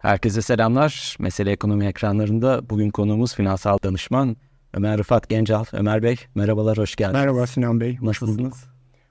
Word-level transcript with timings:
Herkese 0.00 0.42
selamlar. 0.42 1.16
Mesele 1.18 1.52
Ekonomi 1.52 1.86
ekranlarında 1.86 2.70
bugün 2.70 2.90
konuğumuz 2.90 3.34
finansal 3.34 3.78
danışman 3.82 4.36
Ömer 4.74 4.98
Rıfat 4.98 5.28
Gencal. 5.28 5.64
Ömer 5.72 6.02
Bey 6.02 6.16
merhabalar, 6.34 6.78
hoş 6.78 6.96
geldiniz. 6.96 7.20
Merhaba 7.20 7.46
Sinan 7.46 7.80
Bey. 7.80 7.98
Nasılsınız? 8.02 8.64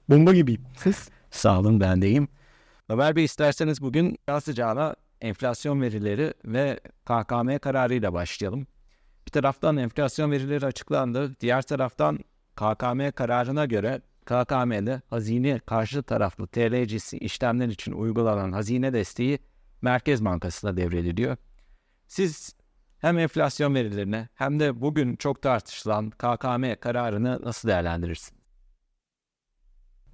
Bomba 0.09 0.33
gibiyim. 0.33 0.61
Siz? 0.77 1.09
Sağ 1.31 1.59
olun, 1.59 1.79
ben 1.79 2.01
deyim. 2.01 2.27
Ömer 2.89 3.15
Bey 3.15 3.23
isterseniz 3.23 3.81
bugün 3.81 4.17
sıcağına 4.41 4.95
enflasyon 5.21 5.81
verileri 5.81 6.33
ve 6.45 6.79
KKM 7.05 7.57
kararıyla 7.57 8.13
başlayalım. 8.13 8.67
Bir 9.27 9.31
taraftan 9.31 9.77
enflasyon 9.77 10.31
verileri 10.31 10.65
açıklandı. 10.65 11.35
Diğer 11.41 11.61
taraftan 11.61 12.19
KKM 12.55 13.11
kararına 13.15 13.65
göre 13.65 14.01
KKM'de 14.25 15.01
hazine 15.09 15.59
karşı 15.59 16.03
taraflı 16.03 16.47
TL'cisi 16.47 17.17
işlemler 17.17 17.67
için 17.67 17.91
uygulanan 17.91 18.51
hazine 18.51 18.93
desteği 18.93 19.39
Merkez 19.81 20.25
Bankası'na 20.25 20.77
devrediliyor. 20.77 21.37
Siz 22.07 22.55
hem 22.97 23.19
enflasyon 23.19 23.75
verilerini 23.75 24.27
hem 24.33 24.59
de 24.59 24.81
bugün 24.81 25.15
çok 25.15 25.41
tartışılan 25.41 26.09
KKM 26.09 26.63
kararını 26.81 27.39
nasıl 27.43 27.67
değerlendirirsiniz? 27.69 28.39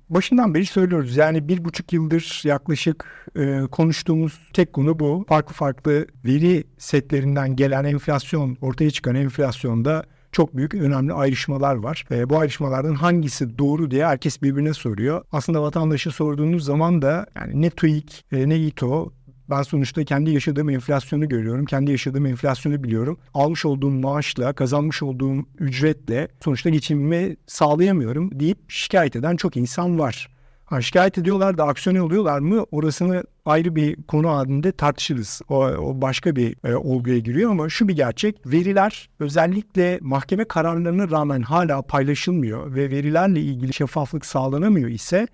Başından 0.10 0.54
beri 0.54 0.66
söylüyoruz 0.66 1.18
yani 1.18 1.48
bir 1.48 1.66
buçuk 1.66 1.94
yıldır 1.94 2.42
yaklaşık 2.44 3.30
e, 3.36 3.62
konuştuğumuz 3.72 4.40
tek 4.54 4.74
konu 4.74 5.00
bu. 5.00 5.26
Farklı 5.30 5.54
farklı 5.54 6.08
veri 6.26 6.64
setlerinden 6.78 7.56
gelen 7.56 7.84
enflasyon, 7.84 8.58
ortaya 8.62 8.92
çıkan 8.92 9.16
enflasyonda 9.16 10.06
çok 10.32 10.58
büyük 10.58 10.74
önemli 10.74 11.14
ayrışmalar 11.14 11.76
var. 11.76 12.06
E, 12.12 12.30
bu 12.30 12.40
ayrışmalardan 12.40 12.94
hangisi 12.94 13.58
doğru 13.58 13.92
diye 13.92 14.06
herkes 14.06 14.42
birbirine 14.42 14.74
soruyor. 14.74 15.26
Aslında 15.32 15.62
vatandaşa 15.62 16.12
sorduğunuz 16.12 16.66
zaman 16.66 17.02
da 17.02 17.26
yani 17.36 17.62
ne 17.62 17.70
TÜİK 17.70 18.26
e, 18.32 18.50
ne 18.50 18.58
İTO 18.60 19.14
ben 19.50 19.62
sonuçta 19.62 20.04
kendi 20.04 20.32
yaşadığım 20.32 20.70
enflasyonu 20.70 21.30
görüyorum. 21.30 21.66
Kendi 21.66 21.92
yaşadığım 21.92 22.26
enflasyonu 22.26 22.84
biliyorum. 22.84 23.18
Almış 23.34 23.66
olduğum 23.66 23.92
maaşla, 23.92 24.54
kazanmış 24.54 25.04
olduğum 25.04 25.46
ücretle 25.60 26.28
sonuçta 26.44 26.70
geçimimi 26.70 27.36
sağlayamıyorum 27.48 28.40
deyip 28.40 28.58
şikayet 28.72 29.16
eden 29.16 29.36
çok 29.36 29.58
insan 29.58 30.00
var. 30.00 30.36
Ha, 30.66 30.82
şikayet 30.82 31.18
ediyorlar 31.18 31.58
da 31.58 31.64
aksiyon 31.68 31.96
oluyorlar 31.96 32.40
mı 32.40 32.66
orasını 32.72 33.24
ayrı 33.46 33.76
bir 33.76 34.04
konu 34.04 34.30
halinde 34.30 34.72
tartışırız. 34.72 35.42
O, 35.50 35.66
o 35.66 36.02
başka 36.02 36.36
bir 36.36 36.56
e, 36.64 36.76
olguya 36.76 37.18
giriyor 37.18 37.52
ama 37.52 37.70
şu 37.70 37.88
bir 37.88 37.96
gerçek. 37.96 38.48
Veriler 38.48 39.10
özellikle 39.20 40.00
mahkeme 40.02 40.46
kararlarına 40.46 41.10
rağmen 41.10 41.42
hala 41.42 41.82
paylaşılmıyor 41.82 42.76
ve 42.76 42.92
verilerle 42.92 43.42
ilgili 43.42 43.74
şeffaflık 43.74 44.26
sağlanamıyor 44.26 44.90
ise 44.90 45.28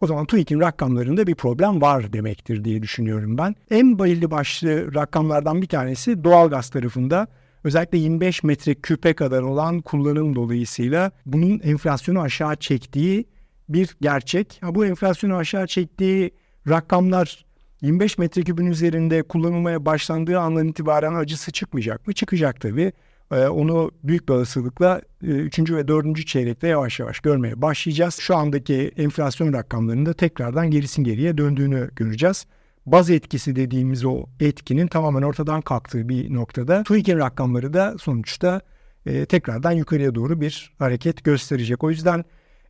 o 0.00 0.06
zaman 0.06 0.26
TÜİK'in 0.26 0.60
rakamlarında 0.60 1.26
bir 1.26 1.34
problem 1.34 1.80
var 1.80 2.12
demektir 2.12 2.64
diye 2.64 2.82
düşünüyorum 2.82 3.38
ben. 3.38 3.54
En 3.70 3.98
belirli 3.98 4.30
başlı 4.30 4.94
rakamlardan 4.94 5.62
bir 5.62 5.66
tanesi 5.66 6.24
doğalgaz 6.24 6.70
tarafında 6.70 7.26
özellikle 7.64 7.98
25 7.98 8.42
metre 8.42 8.74
küpe 8.74 9.12
kadar 9.12 9.42
olan 9.42 9.80
kullanım 9.80 10.36
dolayısıyla 10.36 11.10
bunun 11.26 11.60
enflasyonu 11.60 12.20
aşağı 12.20 12.56
çektiği 12.56 13.26
bir 13.68 13.96
gerçek. 14.00 14.58
Ha, 14.60 14.74
bu 14.74 14.86
enflasyonu 14.86 15.36
aşağı 15.36 15.66
çektiği 15.66 16.30
rakamlar 16.68 17.44
25 17.82 18.18
metreküpün 18.18 18.66
üzerinde 18.66 19.22
kullanılmaya 19.22 19.86
başlandığı 19.86 20.38
andan 20.38 20.68
itibaren 20.68 21.14
acısı 21.14 21.52
çıkmayacak 21.52 22.06
mı? 22.06 22.12
Çıkacak 22.12 22.60
tabii. 22.60 22.92
Ee, 23.32 23.46
onu 23.46 23.90
büyük 24.02 24.28
bir 24.28 24.34
olasılıkla 24.34 25.00
3. 25.22 25.58
E, 25.58 25.76
ve 25.76 25.88
4. 25.88 26.26
çeyrekte 26.26 26.68
yavaş 26.68 27.00
yavaş 27.00 27.20
görmeye 27.20 27.62
başlayacağız. 27.62 28.14
Şu 28.20 28.36
andaki 28.36 28.92
enflasyon 28.96 29.52
rakamlarında 29.52 30.12
tekrardan 30.12 30.70
gerisin 30.70 31.04
geriye 31.04 31.38
döndüğünü 31.38 31.90
göreceğiz. 31.96 32.46
Baz 32.86 33.10
etkisi 33.10 33.56
dediğimiz 33.56 34.04
o 34.04 34.24
etkinin 34.40 34.86
tamamen 34.86 35.22
ortadan 35.22 35.60
kalktığı 35.60 36.08
bir 36.08 36.34
noktada 36.34 36.82
TÜİK'in 36.82 37.18
rakamları 37.18 37.72
da 37.72 37.96
sonuçta 37.98 38.60
e, 39.06 39.26
tekrardan 39.26 39.72
yukarıya 39.72 40.14
doğru 40.14 40.40
bir 40.40 40.74
hareket 40.78 41.24
gösterecek. 41.24 41.84
O 41.84 41.90
yüzden 41.90 42.24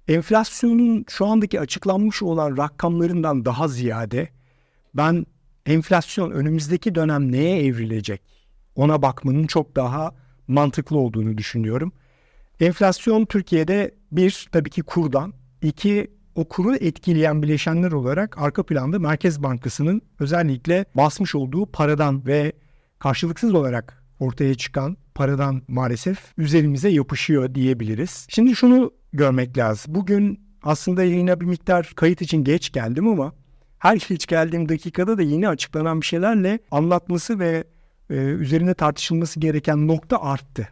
enflasyonun 0.09 1.05
şu 1.09 1.27
andaki 1.27 1.61
açıklanmış 1.61 2.23
olan 2.23 2.57
rakamlarından 2.57 3.45
daha 3.45 3.69
ziyade 3.69 4.29
ben 4.95 5.27
enflasyon 5.67 6.31
önümüzdeki 6.31 6.95
dönem 6.95 7.33
neye 7.33 7.67
evrilecek 7.67 8.23
ona 8.75 9.03
bakmanın 9.03 9.47
çok 9.47 9.77
daha 9.77 10.15
mantıklı 10.49 10.99
olduğunu 10.99 11.39
düşünüyorum. 11.39 11.93
Enflasyon 12.61 13.25
Türkiye'de 13.25 13.95
bir 14.13 14.49
tabii 14.53 14.71
ki 14.71 14.83
kurdan, 14.83 15.35
iki 15.63 16.11
o 16.35 16.49
kuru 16.49 16.77
etkileyen 16.77 17.43
bileşenler 17.43 17.93
olarak 17.93 18.39
arka 18.39 18.63
planda 18.63 18.99
Merkez 18.99 19.43
Bankası'nın 19.43 20.03
özellikle 20.19 20.85
basmış 20.95 21.35
olduğu 21.35 21.67
paradan 21.67 22.27
ve 22.27 22.53
karşılıksız 22.99 23.55
olarak 23.55 24.05
ortaya 24.21 24.55
çıkan 24.55 24.97
paradan 25.15 25.63
maalesef 25.69 26.19
üzerimize 26.39 26.89
yapışıyor 26.89 27.55
diyebiliriz. 27.55 28.27
Şimdi 28.31 28.57
şunu 28.57 28.93
görmek 29.13 29.59
lazım. 29.59 29.95
Bugün 29.95 30.41
aslında 30.63 31.03
yine 31.03 31.41
bir 31.41 31.47
miktar 31.47 31.93
kayıt 31.97 32.23
için 32.23 32.45
geç 32.45 32.73
geldim 32.73 33.09
ama 33.09 33.33
her 33.79 33.97
geç 34.09 34.27
geldiğim 34.27 34.69
dakikada 34.69 35.19
da 35.19 35.23
yeni 35.23 35.49
açıklanan 35.49 36.01
bir 36.01 36.07
şeylerle 36.07 36.59
anlatması 36.71 37.39
ve 37.39 37.65
e, 38.11 38.15
üzerine 38.15 38.75
tartışılması 38.75 39.41
gereken 39.41 39.89
nokta 39.89 40.23
arttı. 40.23 40.69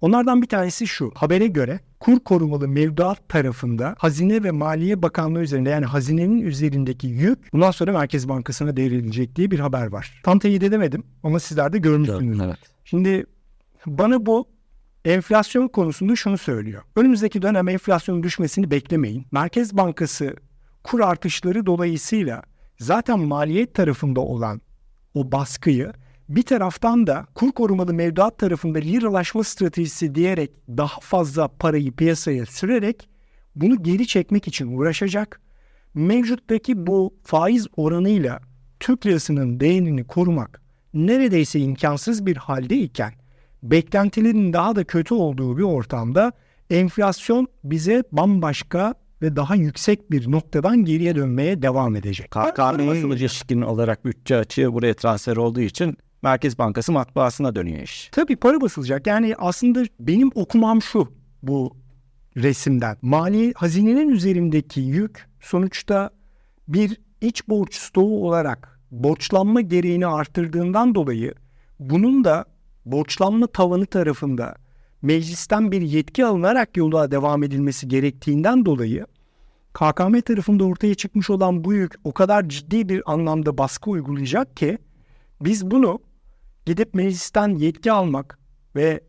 Onlardan 0.00 0.42
bir 0.42 0.46
tanesi 0.46 0.86
şu. 0.86 1.12
Habere 1.14 1.46
göre 1.46 1.80
kur 2.00 2.20
korumalı 2.20 2.68
mevduat 2.68 3.28
tarafında 3.28 3.94
Hazine 3.98 4.42
ve 4.42 4.50
Maliye 4.50 5.02
Bakanlığı 5.02 5.40
üzerinde 5.40 5.70
yani 5.70 5.84
hazinenin 5.84 6.40
üzerindeki 6.40 7.06
yük 7.06 7.52
bundan 7.52 7.70
sonra 7.70 7.92
Merkez 7.92 8.28
Bankası'na 8.28 8.76
devrilecek 8.76 9.36
diye 9.36 9.50
bir 9.50 9.58
haber 9.58 9.86
var. 9.86 10.20
Tam 10.24 10.38
teyit 10.38 10.62
edemedim 10.62 11.04
ama 11.22 11.40
sizler 11.40 11.72
de 11.72 11.78
görmüşsünüz. 11.78 12.40
Evet. 12.40 12.58
Şimdi 12.84 13.26
bana 13.86 14.26
bu 14.26 14.48
enflasyon 15.04 15.68
konusunda 15.68 16.16
şunu 16.16 16.38
söylüyor. 16.38 16.82
Önümüzdeki 16.96 17.42
dönem 17.42 17.68
enflasyonun 17.68 18.22
düşmesini 18.22 18.70
beklemeyin. 18.70 19.26
Merkez 19.32 19.76
Bankası 19.76 20.36
kur 20.84 21.00
artışları 21.00 21.66
dolayısıyla 21.66 22.42
zaten 22.78 23.20
maliyet 23.20 23.74
tarafında 23.74 24.20
olan 24.20 24.60
o 25.14 25.32
baskıyı 25.32 25.92
bir 26.28 26.42
taraftan 26.42 27.06
da 27.06 27.26
kur 27.34 27.52
korumalı 27.52 27.94
mevduat 27.94 28.38
tarafında 28.38 28.78
liralaşma 28.78 29.44
stratejisi 29.44 30.14
diyerek 30.14 30.50
daha 30.68 31.00
fazla 31.00 31.48
parayı 31.48 31.92
piyasaya 31.92 32.46
sürerek 32.46 33.08
bunu 33.56 33.82
geri 33.82 34.06
çekmek 34.06 34.48
için 34.48 34.78
uğraşacak. 34.78 35.40
Mevcuttaki 35.94 36.86
bu 36.86 37.14
faiz 37.24 37.66
oranıyla 37.76 38.40
Türk 38.80 39.06
lirasının 39.06 39.60
değerini 39.60 40.04
korumak 40.04 40.62
neredeyse 40.94 41.60
imkansız 41.60 42.26
bir 42.26 42.36
halde 42.36 42.76
iken 42.76 43.12
beklentilerin 43.62 44.52
daha 44.52 44.76
da 44.76 44.84
kötü 44.84 45.14
olduğu 45.14 45.58
bir 45.58 45.62
ortamda 45.62 46.32
enflasyon 46.70 47.46
bize 47.64 48.04
bambaşka 48.12 48.94
ve 49.22 49.36
daha 49.36 49.54
yüksek 49.54 50.10
bir 50.10 50.30
noktadan 50.30 50.84
geriye 50.84 51.16
dönmeye 51.16 51.62
devam 51.62 51.96
edecek. 51.96 52.30
KKM 52.30 52.80
ilişkin 53.12 53.62
olarak 53.62 54.04
bütçe 54.04 54.36
açığı 54.36 54.72
buraya 54.72 54.94
transfer 54.94 55.36
olduğu 55.36 55.60
için 55.60 55.96
Merkez 56.22 56.58
Bankası 56.58 56.92
matbaasına 56.92 57.54
dönüyor 57.54 57.82
iş. 57.82 58.08
Tabii 58.12 58.36
para 58.36 58.60
basılacak. 58.60 59.06
Yani 59.06 59.34
aslında 59.38 59.84
benim 60.00 60.30
okumam 60.34 60.82
şu 60.82 61.12
bu 61.42 61.76
resimden. 62.36 62.96
Mali 63.02 63.52
hazinenin 63.56 64.08
üzerindeki 64.08 64.80
yük 64.80 65.28
sonuçta 65.40 66.10
bir 66.68 67.00
iç 67.20 67.48
borç 67.48 67.74
stoğu 67.74 68.26
olarak 68.26 68.80
borçlanma 68.90 69.60
gereğini 69.60 70.06
arttırdığından 70.06 70.94
dolayı 70.94 71.34
bunun 71.80 72.24
da 72.24 72.44
borçlanma 72.84 73.46
tavanı 73.46 73.86
tarafında 73.86 74.54
meclisten 75.02 75.72
bir 75.72 75.82
yetki 75.82 76.26
alınarak 76.26 76.76
yola 76.76 77.10
devam 77.10 77.42
edilmesi 77.42 77.88
gerektiğinden 77.88 78.66
dolayı 78.66 79.06
KKM 79.74 80.20
tarafında 80.20 80.64
ortaya 80.64 80.94
çıkmış 80.94 81.30
olan 81.30 81.64
bu 81.64 81.74
yük 81.74 81.94
o 82.04 82.12
kadar 82.12 82.48
ciddi 82.48 82.88
bir 82.88 83.12
anlamda 83.12 83.58
baskı 83.58 83.90
uygulayacak 83.90 84.56
ki 84.56 84.78
biz 85.40 85.70
bunu 85.70 86.00
gidip 86.68 86.94
meclisten 86.94 87.48
yetki 87.48 87.92
almak 87.92 88.38
ve 88.76 89.00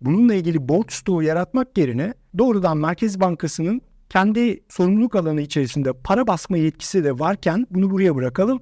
bununla 0.00 0.34
ilgili 0.34 0.68
borç 0.68 0.92
stoğu 0.92 1.22
yaratmak 1.22 1.78
yerine 1.78 2.14
doğrudan 2.38 2.78
Merkez 2.78 3.20
Bankası'nın 3.20 3.80
kendi 4.08 4.60
sorumluluk 4.68 5.14
alanı 5.14 5.40
içerisinde 5.40 5.92
para 5.92 6.26
basma 6.26 6.56
yetkisi 6.56 7.04
de 7.04 7.18
varken 7.18 7.66
bunu 7.70 7.90
buraya 7.90 8.16
bırakalım. 8.16 8.60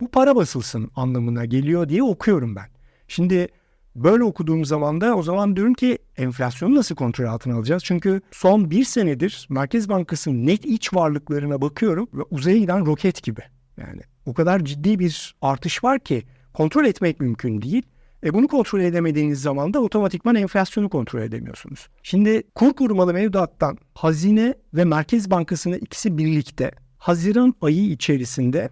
Bu 0.00 0.10
para 0.10 0.36
basılsın 0.36 0.90
anlamına 0.96 1.44
geliyor 1.44 1.88
diye 1.88 2.02
okuyorum 2.02 2.56
ben. 2.56 2.66
Şimdi 3.08 3.48
böyle 3.96 4.24
okuduğum 4.24 4.64
zaman 4.64 5.00
da 5.00 5.16
o 5.16 5.22
zaman 5.22 5.56
diyorum 5.56 5.74
ki 5.74 5.98
enflasyonu 6.16 6.74
nasıl 6.74 6.94
kontrol 6.94 7.26
altına 7.26 7.54
alacağız? 7.54 7.84
Çünkü 7.84 8.20
son 8.32 8.70
bir 8.70 8.84
senedir 8.84 9.46
Merkez 9.50 9.88
Bankası'nın 9.88 10.46
net 10.46 10.64
iç 10.64 10.94
varlıklarına 10.94 11.60
bakıyorum 11.60 12.08
ve 12.14 12.22
uzaya 12.30 12.58
giden 12.58 12.86
roket 12.86 13.22
gibi. 13.22 13.40
Yani 13.76 14.00
o 14.26 14.34
kadar 14.34 14.64
ciddi 14.64 14.98
bir 14.98 15.34
artış 15.42 15.84
var 15.84 16.00
ki 16.00 16.22
kontrol 16.54 16.84
etmek 16.84 17.20
mümkün 17.20 17.62
değil. 17.62 17.82
E 18.24 18.34
bunu 18.34 18.48
kontrol 18.48 18.80
edemediğiniz 18.80 19.42
zaman 19.42 19.74
da 19.74 19.80
otomatikman 19.80 20.34
enflasyonu 20.34 20.88
kontrol 20.88 21.20
edemiyorsunuz. 21.20 21.88
Şimdi 22.02 22.42
kur 22.54 22.72
korumalı 22.72 23.14
mevduattan 23.14 23.78
hazine 23.94 24.54
ve 24.74 24.84
Merkez 24.84 25.30
Bankası'nın 25.30 25.78
ikisi 25.78 26.18
birlikte 26.18 26.70
Haziran 26.98 27.54
ayı 27.60 27.90
içerisinde 27.90 28.70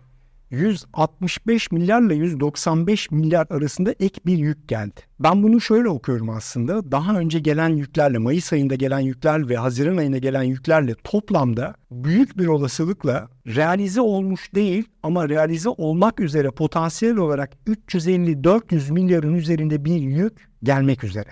165 0.52 1.72
milyarla 1.72 2.12
195 2.12 3.10
milyar 3.10 3.46
arasında 3.50 3.92
ek 4.00 4.20
bir 4.26 4.38
yük 4.38 4.68
geldi. 4.68 5.00
Ben 5.20 5.42
bunu 5.42 5.60
şöyle 5.60 5.88
okuyorum 5.88 6.30
aslında. 6.30 6.92
Daha 6.92 7.18
önce 7.18 7.38
gelen 7.38 7.68
yüklerle, 7.68 8.18
Mayıs 8.18 8.52
ayında 8.52 8.74
gelen 8.74 9.00
yükler 9.00 9.48
ve 9.48 9.56
Haziran 9.56 9.96
ayında 9.96 10.18
gelen 10.18 10.42
yüklerle 10.42 10.94
toplamda 11.04 11.74
büyük 11.90 12.38
bir 12.38 12.46
olasılıkla 12.46 13.28
realize 13.46 14.00
olmuş 14.00 14.54
değil 14.54 14.84
ama 15.02 15.28
realize 15.28 15.68
olmak 15.68 16.20
üzere 16.20 16.50
potansiyel 16.50 17.16
olarak 17.16 17.52
350-400 17.66 18.92
milyarın 18.92 19.34
üzerinde 19.34 19.84
bir 19.84 20.00
yük 20.00 20.48
gelmek 20.62 21.04
üzere. 21.04 21.30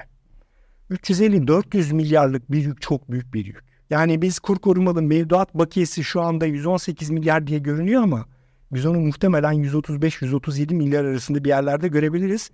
350-400 0.91 1.95
milyarlık 1.95 2.53
bir 2.53 2.65
yük 2.65 2.83
çok 2.83 3.11
büyük 3.11 3.35
bir 3.35 3.47
yük. 3.47 3.65
Yani 3.91 4.23
biz 4.23 4.39
kur 4.39 4.59
korumalı 4.59 5.03
mevduat 5.03 5.55
bakiyesi 5.55 6.05
şu 6.05 6.21
anda 6.21 6.47
118 6.47 7.11
milyar 7.11 7.47
diye 7.47 7.59
görünüyor 7.59 8.03
ama 8.03 8.27
biz 8.73 8.87
onu 8.87 9.01
muhtemelen 9.01 9.55
135-137 9.55 10.75
milyar 10.75 11.05
arasında 11.05 11.45
bir 11.45 11.49
yerlerde 11.49 11.89
görebiliriz. 11.89 12.51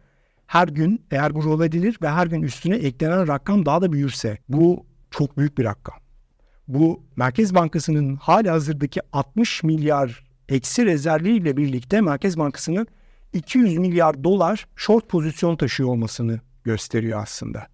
Her 0.47 0.69
gün 0.69 1.05
eğer 1.11 1.35
bu 1.35 1.45
rol 1.45 1.65
edilir 1.65 1.99
ve 2.03 2.09
her 2.09 2.27
gün 2.27 2.43
üstüne 2.43 2.77
eklenen 2.77 3.29
rakam 3.29 3.67
daha 3.67 3.83
da 3.83 3.93
büyürse 3.93 4.39
bu 4.49 4.87
çok 5.11 5.39
büyük 5.39 5.59
bir 5.59 5.65
rakam. 5.65 5.97
Bu 6.69 7.03
Merkez 7.17 7.55
Bankası'nın 7.55 8.17
hali 8.17 8.51
hazırdaki 8.51 9.01
60 9.13 9.63
milyar 9.63 10.25
eksi 10.49 10.87
rezerviyle 10.87 11.57
birlikte 11.57 12.01
Merkez 12.01 12.39
Bankası'nın 12.39 12.87
200 13.33 13.79
milyar 13.79 14.25
dolar 14.25 14.67
short 14.77 15.09
pozisyon 15.09 15.57
taşıyor 15.57 15.89
olmasını 15.89 16.41
gösteriyor 16.65 17.23
aslında. 17.23 17.67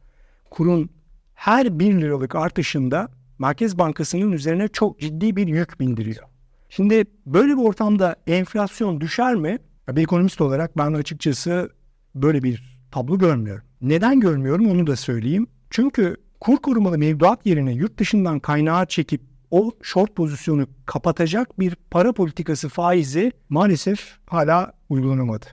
Kurun 0.51 0.91
her 1.35 1.79
1 1.79 2.01
liralık 2.01 2.35
artışında 2.35 3.09
Merkez 3.39 3.79
Bankası'nın 3.79 4.33
üzerine 4.33 4.69
çok 4.69 5.01
ciddi 5.01 5.37
bir 5.37 5.47
yük 5.47 5.81
bindiriyor. 5.81 6.32
Şimdi 6.77 7.05
böyle 7.27 7.53
bir 7.53 7.63
ortamda 7.63 8.17
enflasyon 8.27 9.01
düşer 9.01 9.35
mi? 9.35 9.59
Bir 9.89 10.03
ekonomist 10.03 10.41
olarak 10.41 10.79
ben 10.79 10.93
açıkçası 10.93 11.71
böyle 12.15 12.43
bir 12.43 12.79
tablo 12.91 13.19
görmüyorum. 13.19 13.65
Neden 13.81 14.21
görmüyorum 14.21 14.71
onu 14.71 14.87
da 14.87 14.97
söyleyeyim. 14.97 15.47
Çünkü 15.71 16.17
kur 16.41 16.57
korumalı 16.57 16.99
mevduat 16.99 17.47
yerine 17.47 17.73
yurt 17.73 17.99
dışından 17.99 18.41
kaynağı 18.41 18.87
çekip 18.87 19.21
o 19.51 19.73
short 19.83 20.17
pozisyonu 20.17 20.67
kapatacak 20.87 21.61
bir 21.61 21.77
para 21.91 22.13
politikası 22.13 22.69
faizi 22.69 23.33
maalesef 23.49 24.19
hala 24.27 24.73
uygulanamadı. 24.89 25.47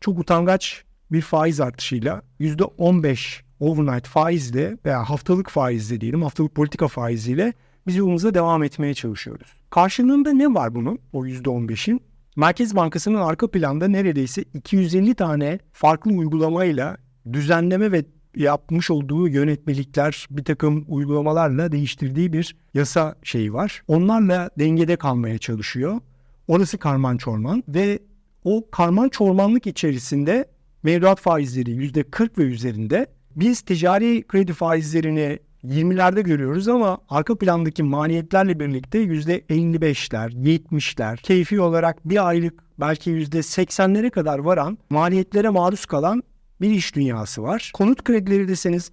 Çok 0.00 0.18
utangaç 0.18 0.84
bir 1.12 1.20
faiz 1.20 1.60
artışıyla 1.60 2.22
%15 2.40 3.40
overnight 3.60 4.06
faizle 4.06 4.78
veya 4.84 5.10
haftalık 5.10 5.50
faizle 5.50 6.00
diyelim 6.00 6.22
haftalık 6.22 6.54
politika 6.54 6.88
faiziyle 6.88 7.52
biz 7.86 7.96
yolumuza 7.96 8.34
devam 8.34 8.62
etmeye 8.62 8.94
çalışıyoruz. 8.94 9.63
Karşılığında 9.74 10.32
ne 10.32 10.54
var 10.54 10.74
bunun 10.74 10.98
o 11.12 11.26
%15'in? 11.26 12.00
Merkez 12.36 12.76
Bankası'nın 12.76 13.20
arka 13.20 13.50
planda 13.50 13.88
neredeyse 13.88 14.42
250 14.54 15.14
tane 15.14 15.58
farklı 15.72 16.10
uygulamayla 16.10 16.96
düzenleme 17.32 17.92
ve 17.92 18.04
yapmış 18.36 18.90
olduğu 18.90 19.28
yönetmelikler, 19.28 20.26
bir 20.30 20.44
takım 20.44 20.84
uygulamalarla 20.88 21.72
değiştirdiği 21.72 22.32
bir 22.32 22.56
yasa 22.74 23.14
şeyi 23.22 23.52
var. 23.52 23.82
Onlarla 23.88 24.50
dengede 24.58 24.96
kalmaya 24.96 25.38
çalışıyor. 25.38 26.00
Orası 26.48 26.78
karman 26.78 27.16
çorman 27.16 27.62
ve 27.68 27.98
o 28.44 28.70
karman 28.70 29.08
çormanlık 29.08 29.66
içerisinde 29.66 30.44
mevduat 30.82 31.20
faizleri 31.20 31.70
%40 31.70 32.38
ve 32.38 32.42
üzerinde 32.42 33.06
biz 33.36 33.60
ticari 33.60 34.22
kredi 34.22 34.52
faizlerini 34.52 35.38
20'lerde 35.64 36.22
görüyoruz 36.22 36.68
ama 36.68 36.98
arka 37.08 37.38
plandaki 37.38 37.82
maliyetlerle 37.82 38.60
birlikte 38.60 39.04
%55'ler, 39.04 40.30
70'ler, 40.30 41.16
keyfi 41.16 41.60
olarak 41.60 42.08
bir 42.08 42.28
aylık 42.28 42.64
belki 42.80 43.10
%80'lere 43.10 44.10
kadar 44.10 44.38
varan 44.38 44.78
maliyetlere 44.90 45.48
maruz 45.48 45.86
kalan 45.86 46.22
bir 46.60 46.70
iş 46.70 46.94
dünyası 46.94 47.42
var. 47.42 47.70
Konut 47.74 48.04
kredileri 48.04 48.48
deseniz 48.48 48.90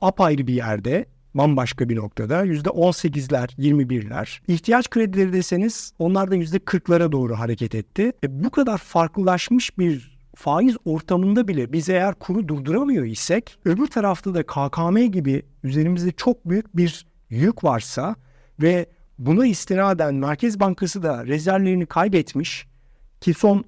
apayrı 0.00 0.46
bir 0.46 0.54
yerde, 0.54 1.06
bambaşka 1.34 1.88
bir 1.88 1.96
noktada. 1.96 2.46
%18'ler, 2.46 3.48
21'ler. 3.58 4.40
İhtiyaç 4.48 4.90
kredileri 4.90 5.32
deseniz 5.32 5.92
onlar 5.98 6.30
da 6.30 6.36
%40'lara 6.36 7.12
doğru 7.12 7.38
hareket 7.38 7.74
etti. 7.74 8.12
E, 8.24 8.44
bu 8.44 8.50
kadar 8.50 8.78
farklılaşmış 8.78 9.78
bir 9.78 10.15
faiz 10.36 10.76
ortamında 10.84 11.48
bile 11.48 11.72
biz 11.72 11.88
eğer 11.88 12.14
kuru 12.14 12.48
durduramıyor 12.48 13.04
isek 13.04 13.58
öbür 13.64 13.86
tarafta 13.86 14.34
da 14.34 14.42
KKM 14.42 14.98
gibi 14.98 15.42
üzerimizde 15.62 16.12
çok 16.12 16.48
büyük 16.48 16.76
bir 16.76 17.06
yük 17.30 17.64
varsa 17.64 18.16
ve 18.62 18.86
buna 19.18 19.46
istinaden 19.46 20.14
Merkez 20.14 20.60
Bankası 20.60 21.02
da 21.02 21.26
rezervlerini 21.26 21.86
kaybetmiş 21.86 22.66
ki 23.20 23.34
son 23.34 23.64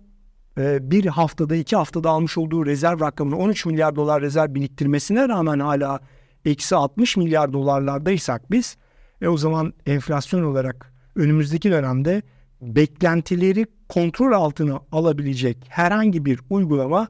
e, 0.58 0.90
bir 0.90 1.06
haftada 1.06 1.56
iki 1.56 1.76
haftada 1.76 2.10
almış 2.10 2.38
olduğu 2.38 2.66
rezerv 2.66 3.00
rakamını 3.00 3.36
13 3.36 3.66
milyar 3.66 3.96
dolar 3.96 4.22
rezerv 4.22 4.54
biriktirmesine 4.54 5.28
rağmen 5.28 5.58
hala 5.58 6.00
eksi 6.44 6.76
60 6.76 7.16
milyar 7.16 7.52
dolarlardaysak 7.52 8.50
biz 8.50 8.76
e 9.20 9.28
o 9.28 9.36
zaman 9.36 9.72
enflasyon 9.86 10.42
olarak 10.42 10.92
önümüzdeki 11.16 11.70
dönemde 11.70 12.22
beklentileri 12.60 13.66
kontrol 13.88 14.32
altına 14.32 14.80
alabilecek 14.92 15.56
herhangi 15.68 16.24
bir 16.24 16.40
uygulama 16.50 17.08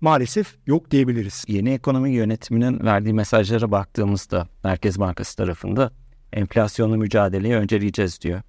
maalesef 0.00 0.56
yok 0.66 0.90
diyebiliriz. 0.90 1.44
Yeni 1.48 1.70
ekonomi 1.70 2.10
yönetiminin 2.10 2.84
verdiği 2.84 3.14
mesajlara 3.14 3.70
baktığımızda 3.70 4.48
Merkez 4.64 5.00
Bankası 5.00 5.36
tarafında 5.36 5.90
enflasyonlu 6.32 6.96
mücadeleyi 6.96 7.54
önceleyeceğiz 7.54 8.20
diyor. 8.20 8.42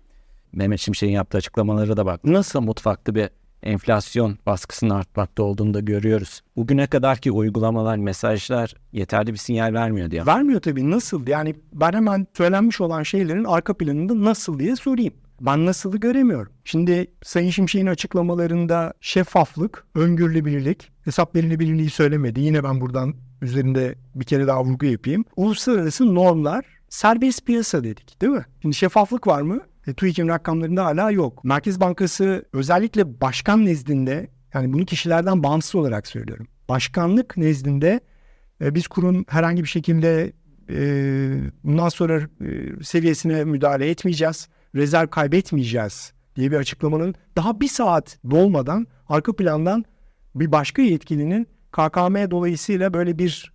Mehmet 0.53 0.79
Şimşek'in 0.79 1.11
yaptığı 1.11 1.37
açıklamalara 1.37 1.97
da 1.97 2.05
bak. 2.05 2.23
Nasıl 2.25 2.61
mutfakta 2.61 3.15
bir 3.15 3.29
enflasyon 3.63 4.37
baskısının 4.45 4.89
artmakta 4.89 5.43
olduğunu 5.43 5.73
da 5.73 5.79
görüyoruz. 5.79 6.41
Bugüne 6.55 6.87
kadarki 6.87 7.31
uygulamalar, 7.31 7.97
mesajlar 7.97 8.73
yeterli 8.91 9.33
bir 9.33 9.37
sinyal 9.37 9.73
vermiyor 9.73 10.11
diye. 10.11 10.25
Vermiyor 10.25 10.61
tabii. 10.61 10.91
Nasıl? 10.91 11.27
Yani 11.27 11.55
ben 11.73 11.93
hemen 11.93 12.27
söylenmiş 12.37 12.81
olan 12.81 13.03
şeylerin 13.03 13.43
arka 13.43 13.73
planında 13.73 14.23
nasıl 14.23 14.59
diye 14.59 14.75
sorayım. 14.75 15.13
Ben 15.41 15.65
nasılı 15.65 15.97
göremiyorum. 15.97 16.53
Şimdi 16.63 17.11
Sayın 17.23 17.49
Şimşek'in 17.49 17.87
açıklamalarında 17.87 18.93
şeffaflık, 19.01 19.85
öngörülebilirlik, 19.95 20.91
hesap 21.03 21.35
verilebilirliği 21.35 21.89
söylemedi. 21.89 22.39
Yine 22.39 22.63
ben 22.63 22.81
buradan 22.81 23.13
üzerinde 23.41 23.95
bir 24.15 24.25
kere 24.25 24.47
daha 24.47 24.63
vurgu 24.63 24.85
yapayım. 24.85 25.25
Uluslararası 25.35 26.15
normlar, 26.15 26.65
serbest 26.89 27.45
piyasa 27.45 27.83
dedik 27.83 28.21
değil 28.21 28.33
mi? 28.33 28.45
Şimdi 28.61 28.75
şeffaflık 28.75 29.27
var 29.27 29.41
mı? 29.41 29.61
E, 29.87 29.93
TÜİK'in 29.93 30.27
rakamlarında 30.27 30.85
hala 30.85 31.11
yok. 31.11 31.43
Merkez 31.43 31.79
Bankası 31.79 32.45
özellikle 32.53 33.21
başkan 33.21 33.65
nezdinde 33.65 34.27
yani 34.53 34.73
bunu 34.73 34.85
kişilerden 34.85 35.43
bağımsız 35.43 35.75
olarak 35.75 36.07
söylüyorum. 36.07 36.47
Başkanlık 36.69 37.37
nezdinde 37.37 37.99
e, 38.61 38.75
biz 38.75 38.87
kurun 38.87 39.25
herhangi 39.27 39.63
bir 39.63 39.69
şekilde 39.69 40.33
e, 40.69 40.81
bundan 41.63 41.89
sonra 41.89 42.19
e, 42.19 42.83
seviyesine 42.83 43.43
müdahale 43.43 43.89
etmeyeceğiz 43.89 44.47
rezerv 44.75 45.07
kaybetmeyeceğiz 45.07 46.13
diye 46.35 46.51
bir 46.51 46.57
açıklamanın 46.57 47.15
daha 47.37 47.61
bir 47.61 47.67
saat 47.67 48.17
dolmadan 48.31 48.87
arka 49.09 49.35
plandan 49.35 49.85
bir 50.35 50.51
başka 50.51 50.81
yetkilinin 50.81 51.47
KKM 51.71 52.31
dolayısıyla 52.31 52.93
böyle 52.93 53.19
bir 53.19 53.53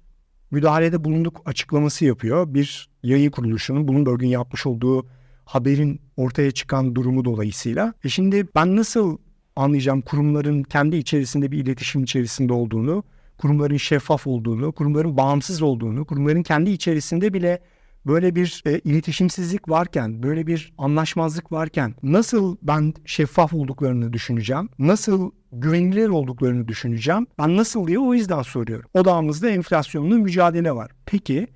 müdahalede 0.50 1.04
bulunduk 1.04 1.42
açıklaması 1.44 2.04
yapıyor. 2.04 2.54
Bir 2.54 2.88
yayın 3.02 3.30
kuruluşunun 3.30 3.88
Bloomberg'in 3.88 4.28
yapmış 4.28 4.66
olduğu 4.66 5.06
haberin 5.44 6.00
ortaya 6.16 6.50
çıkan 6.50 6.94
durumu 6.94 7.24
dolayısıyla. 7.24 7.94
E 8.04 8.08
şimdi 8.08 8.46
ben 8.54 8.76
nasıl 8.76 9.18
anlayacağım 9.56 10.00
kurumların 10.00 10.62
kendi 10.62 10.96
içerisinde 10.96 11.52
bir 11.52 11.58
iletişim 11.58 12.02
içerisinde 12.02 12.52
olduğunu, 12.52 13.04
kurumların 13.38 13.76
şeffaf 13.76 14.26
olduğunu, 14.26 14.72
kurumların 14.72 15.16
bağımsız 15.16 15.62
olduğunu, 15.62 16.04
kurumların 16.04 16.42
kendi 16.42 16.70
içerisinde 16.70 17.34
bile 17.34 17.60
böyle 18.06 18.34
bir 18.34 18.62
e, 18.66 18.78
iletişimsizlik 18.78 19.68
varken, 19.68 20.22
böyle 20.22 20.46
bir 20.46 20.72
anlaşmazlık 20.78 21.52
varken 21.52 21.94
nasıl 22.02 22.56
ben 22.62 22.94
şeffaf 23.04 23.54
olduklarını 23.54 24.12
düşüneceğim? 24.12 24.68
Nasıl 24.78 25.30
güvenilir 25.52 26.08
olduklarını 26.08 26.68
düşüneceğim? 26.68 27.26
Ben 27.38 27.56
nasıl 27.56 27.86
diye 27.86 27.98
o 27.98 28.14
yüzden 28.14 28.42
soruyorum. 28.42 28.90
Odağımızda 28.94 29.50
enflasyonla 29.50 30.14
mücadele 30.14 30.72
var. 30.72 30.90
Peki, 31.06 31.46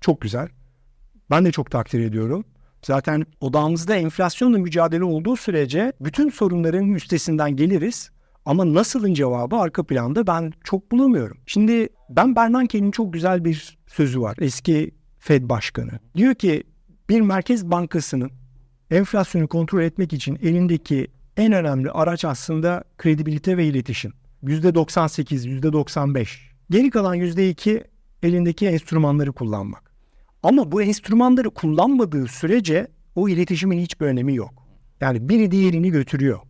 çok 0.00 0.20
güzel. 0.20 0.48
Ben 1.30 1.44
de 1.44 1.52
çok 1.52 1.70
takdir 1.70 2.00
ediyorum. 2.00 2.44
Zaten 2.82 3.26
odağımızda 3.40 3.94
enflasyonla 3.94 4.58
mücadele 4.58 5.04
olduğu 5.04 5.36
sürece 5.36 5.92
bütün 6.00 6.30
sorunların 6.30 6.92
üstesinden 6.92 7.56
geliriz. 7.56 8.10
Ama 8.44 8.74
nasılın 8.74 9.14
cevabı 9.14 9.56
arka 9.56 9.82
planda 9.82 10.26
ben 10.26 10.52
çok 10.64 10.92
bulamıyorum. 10.92 11.38
Şimdi 11.46 11.88
ben 12.10 12.36
Bernanke'nin 12.36 12.90
çok 12.90 13.12
güzel 13.12 13.44
bir 13.44 13.78
sözü 13.86 14.20
var. 14.20 14.36
Eski 14.40 14.90
Fed 15.20 15.48
Başkanı. 15.48 15.90
Diyor 16.16 16.34
ki 16.34 16.64
bir 17.08 17.20
merkez 17.20 17.70
bankasının 17.70 18.30
enflasyonu 18.90 19.48
kontrol 19.48 19.82
etmek 19.82 20.12
için 20.12 20.38
elindeki 20.42 21.08
en 21.36 21.52
önemli 21.52 21.90
araç 21.90 22.24
aslında 22.24 22.84
kredibilite 22.98 23.56
ve 23.56 23.66
iletişim. 23.66 24.12
%98, 24.44 25.60
%95. 25.60 26.28
Geri 26.70 26.90
kalan 26.90 27.16
%2 27.16 27.84
elindeki 28.22 28.66
enstrümanları 28.66 29.32
kullanmak. 29.32 29.90
Ama 30.42 30.72
bu 30.72 30.82
enstrümanları 30.82 31.50
kullanmadığı 31.50 32.26
sürece 32.28 32.88
o 33.14 33.28
iletişimin 33.28 33.78
hiçbir 33.78 34.06
önemi 34.06 34.34
yok. 34.34 34.66
Yani 35.00 35.28
biri 35.28 35.50
diğerini 35.50 35.90
götürüyor. 35.90 36.40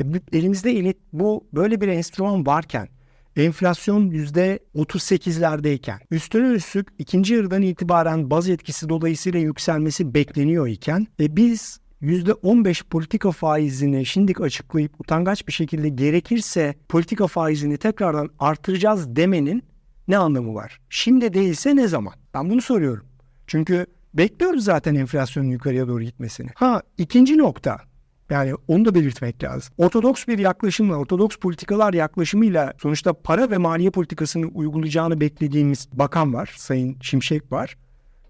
E, 0.00 0.04
elimizde 0.32 0.70
elit, 0.70 0.96
bu 1.12 1.46
böyle 1.52 1.80
bir 1.80 1.88
enstrüman 1.88 2.46
varken 2.46 2.88
enflasyon 3.36 4.10
%38'lerdeyken 4.10 5.98
üstüne 6.10 6.48
üstlük 6.48 6.88
ikinci 6.98 7.34
yarıdan 7.34 7.62
itibaren 7.62 8.30
baz 8.30 8.48
etkisi 8.48 8.88
dolayısıyla 8.88 9.40
yükselmesi 9.40 10.14
bekleniyor 10.14 10.68
iken 10.68 11.06
e, 11.20 11.36
biz 11.36 11.80
%15 12.02 12.84
politika 12.84 13.30
faizini 13.30 14.06
şimdilik 14.06 14.40
açıklayıp 14.40 15.00
utangaç 15.00 15.46
bir 15.46 15.52
şekilde 15.52 15.88
gerekirse 15.88 16.74
politika 16.88 17.26
faizini 17.26 17.76
tekrardan 17.76 18.30
artıracağız 18.38 19.16
demenin 19.16 19.62
ne 20.08 20.18
anlamı 20.18 20.54
var? 20.54 20.80
Şimdi 20.90 21.34
değilse 21.34 21.76
ne 21.76 21.88
zaman? 21.88 22.14
Ben 22.34 22.50
bunu 22.50 22.60
soruyorum. 22.60 23.06
Çünkü 23.46 23.86
bekliyoruz 24.14 24.64
zaten 24.64 24.94
enflasyonun 24.94 25.48
yukarıya 25.48 25.88
doğru 25.88 26.02
gitmesini. 26.02 26.48
Ha 26.54 26.82
ikinci 26.98 27.38
nokta 27.38 27.89
yani 28.30 28.54
onu 28.68 28.84
da 28.84 28.94
belirtmek 28.94 29.42
lazım. 29.42 29.74
Ortodoks 29.78 30.26
bir 30.26 30.38
yaklaşımla, 30.38 30.96
ortodoks 30.96 31.36
politikalar 31.36 31.94
yaklaşımıyla 31.94 32.72
sonuçta 32.82 33.12
para 33.12 33.50
ve 33.50 33.58
maliye 33.58 33.90
politikasını 33.90 34.46
uygulayacağını 34.46 35.20
beklediğimiz 35.20 35.88
bakan 35.92 36.34
var. 36.34 36.54
Sayın 36.56 36.96
Şimşek 37.00 37.52
var. 37.52 37.76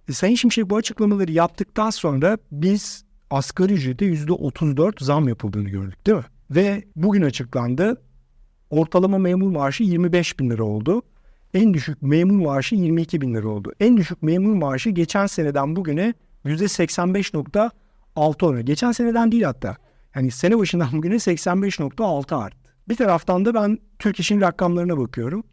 E, 0.08 0.12
Sayın 0.12 0.34
Şimşek 0.34 0.70
bu 0.70 0.76
açıklamaları 0.76 1.32
yaptıktan 1.32 1.90
sonra 1.90 2.38
biz 2.52 3.04
asgari 3.30 3.72
ücrete 3.72 4.06
%34 4.06 5.04
zam 5.04 5.28
yapıldığını 5.28 5.68
gördük 5.68 6.06
değil 6.06 6.18
mi? 6.18 6.24
Ve 6.50 6.84
bugün 6.96 7.22
açıklandı. 7.22 8.02
Ortalama 8.70 9.18
memur 9.18 9.50
maaşı 9.50 9.82
25 9.82 10.38
bin 10.38 10.50
lira 10.50 10.64
oldu. 10.64 11.02
En 11.54 11.74
düşük 11.74 12.02
memur 12.02 12.44
maaşı 12.44 12.74
22 12.74 13.20
bin 13.20 13.34
lira 13.34 13.48
oldu. 13.48 13.72
En 13.80 13.96
düşük 13.96 14.22
memur 14.22 14.54
maaşı 14.54 14.90
geçen 14.90 15.26
seneden 15.26 15.76
bugüne 15.76 16.14
%85.6 16.44 18.46
oranı. 18.46 18.60
Geçen 18.60 18.92
seneden 18.92 19.32
değil 19.32 19.42
hatta. 19.42 19.76
Yani 20.14 20.30
sene 20.30 20.58
başından 20.58 20.88
bugüne 20.92 21.14
85.6 21.14 22.34
arttı. 22.34 22.56
Bir 22.88 22.96
taraftan 22.96 23.44
da 23.44 23.54
ben 23.54 23.78
Türk 23.98 24.20
İş'in 24.20 24.40
rakamlarına 24.40 24.98
bakıyorum. 24.98 25.44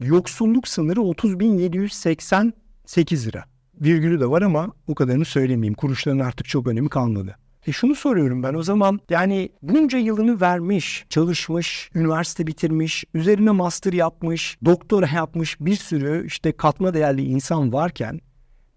Yoksulluk 0.00 0.68
sınırı 0.68 1.00
30.788 1.00 3.26
lira. 3.26 3.44
Virgülü 3.80 4.20
de 4.20 4.30
var 4.30 4.42
ama 4.42 4.72
o 4.88 4.94
kadarını 4.94 5.24
söylemeyeyim. 5.24 5.74
Kuruşların 5.74 6.18
artık 6.18 6.48
çok 6.48 6.66
önemi 6.66 6.88
kalmadı. 6.88 7.36
E 7.66 7.72
şunu 7.72 7.94
soruyorum 7.94 8.42
ben 8.42 8.54
o 8.54 8.62
zaman 8.62 9.00
yani 9.10 9.52
bunca 9.62 9.98
yılını 9.98 10.40
vermiş, 10.40 11.06
çalışmış, 11.08 11.90
üniversite 11.94 12.46
bitirmiş, 12.46 13.04
üzerine 13.14 13.50
master 13.50 13.92
yapmış, 13.92 14.58
doktora 14.64 15.08
yapmış 15.14 15.60
bir 15.60 15.76
sürü 15.76 16.26
işte 16.26 16.52
katma 16.52 16.94
değerli 16.94 17.24
insan 17.24 17.72
varken 17.72 18.20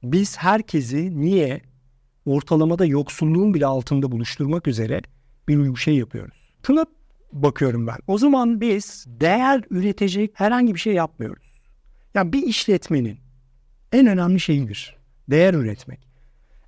biz 0.03 0.37
herkesi 0.37 1.21
niye 1.21 1.61
ortalamada 2.25 2.85
yoksulluğun 2.85 3.53
bile 3.53 3.65
altında 3.65 4.11
buluşturmak 4.11 4.67
üzere 4.67 5.01
bir 5.47 5.75
şey 5.75 5.95
yapıyoruz. 5.95 6.49
Şuna 6.67 6.85
bakıyorum 7.31 7.87
ben. 7.87 7.97
O 8.07 8.17
zaman 8.17 8.61
biz 8.61 9.05
değer 9.07 9.63
üretecek 9.69 10.31
herhangi 10.33 10.73
bir 10.73 10.79
şey 10.79 10.93
yapmıyoruz. 10.93 11.61
Yani 12.13 12.33
bir 12.33 12.43
işletmenin 12.43 13.17
en 13.91 14.07
önemli 14.07 14.39
şeyidir. 14.39 14.97
Değer 15.29 15.53
üretmek. 15.53 15.99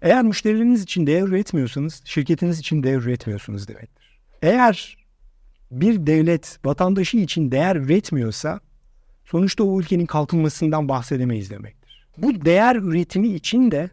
Eğer 0.01 0.24
müşterileriniz 0.24 0.84
için 0.84 1.07
değer 1.07 1.24
üretmiyorsanız 1.24 2.01
şirketiniz 2.05 2.60
için 2.60 2.84
değer 2.84 2.98
üretmiyorsunuz 2.98 3.67
demektir. 3.67 4.19
Eğer 4.41 4.98
bir 5.72 6.07
devlet 6.07 6.60
vatandaşı 6.65 7.17
için 7.17 7.51
değer 7.51 7.75
üretmiyorsa 7.75 8.60
sonuçta 9.25 9.63
o 9.63 9.79
ülkenin 9.79 10.05
kalkınmasından 10.05 10.89
bahsedemeyiz 10.89 11.50
demektir. 11.50 12.07
Bu 12.17 12.46
değer 12.46 12.75
üretimi 12.75 13.27
için 13.27 13.72
de 13.72 13.89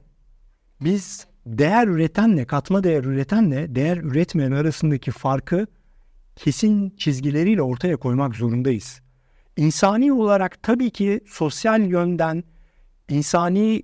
biz 0.80 1.26
değer 1.46 1.86
üretenle, 1.86 2.44
katma 2.44 2.84
değer 2.84 3.04
üretenle 3.04 3.74
değer 3.74 3.96
üretmeyen 3.96 4.52
arasındaki 4.52 5.10
farkı 5.10 5.66
kesin 6.36 6.90
çizgileriyle 6.90 7.62
ortaya 7.62 7.96
koymak 7.96 8.36
zorundayız. 8.36 9.00
İnsani 9.56 10.12
olarak 10.12 10.62
tabii 10.62 10.90
ki 10.90 11.20
sosyal 11.26 11.80
yönden 11.80 12.44
insani 13.08 13.82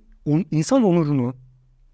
insan 0.51 0.83
onurunu 0.83 1.35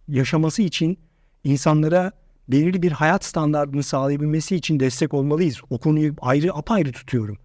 yaşaması 0.07 0.61
için 0.61 0.99
insanlara 1.43 2.11
belirli 2.47 2.81
bir 2.81 2.91
hayat 2.91 3.25
standartını 3.25 3.83
sağlayabilmesi 3.83 4.55
için 4.55 4.79
destek 4.79 5.13
olmalıyız. 5.13 5.61
O 5.69 5.77
konuyu 5.77 6.15
ayrı 6.21 6.53
apayrı 6.53 6.91
tutuyorum. 6.91 7.37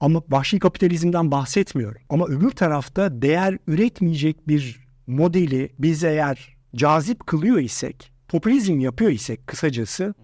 Ama 0.00 0.22
vahşi 0.28 0.58
kapitalizmden 0.58 1.30
bahsetmiyorum. 1.30 2.02
Ama 2.08 2.26
öbür 2.26 2.50
tarafta 2.50 3.22
değer 3.22 3.58
üretmeyecek 3.66 4.48
bir 4.48 4.88
modeli 5.06 5.72
biz 5.78 6.04
eğer 6.04 6.53
cazip 6.74 7.26
kılıyor 7.26 7.58
isek, 7.58 8.12
popülizm 8.28 8.80
yapıyor 8.80 9.10
isek 9.10 9.46
kısacası 9.46 10.14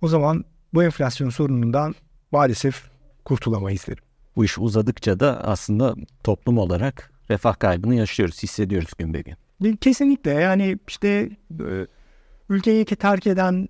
o 0.00 0.08
zaman 0.08 0.44
bu 0.74 0.84
enflasyon 0.84 1.30
sorunundan 1.30 1.94
maalesef 2.32 2.90
kurtulamayız 3.24 3.86
derim. 3.86 4.04
Bu 4.36 4.44
iş 4.44 4.58
uzadıkça 4.58 5.20
da 5.20 5.44
aslında 5.44 5.94
toplum 6.24 6.58
olarak 6.58 7.12
refah 7.30 7.58
kaybını 7.58 7.94
yaşıyoruz, 7.94 8.42
hissediyoruz 8.42 8.90
gün 8.98 9.14
be 9.14 9.20
gün. 9.20 9.76
Kesinlikle 9.76 10.30
yani 10.30 10.78
işte 10.88 11.30
e, 11.50 11.86
ülkeyi 12.48 12.84
terk 12.84 13.26
eden 13.26 13.68